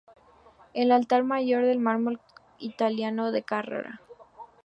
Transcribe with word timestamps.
El 0.73 0.91
altar 0.91 1.23
mayor 1.23 1.61
es 1.63 1.75
de 1.75 1.77
mármol 1.79 2.19
italiano 2.57 3.31
de 3.31 3.43
Carrara. 3.43 4.01